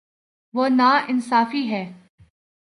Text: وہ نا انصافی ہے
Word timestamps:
وہ 0.53 0.67
نا 0.69 0.89
انصافی 1.07 1.69
ہے 1.71 1.83